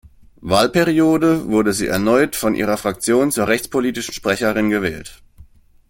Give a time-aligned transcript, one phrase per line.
[0.41, 5.21] Wahlperiode wurde sie erneut von ihrer Fraktion zur rechtspolitischen Sprecherin gewählt.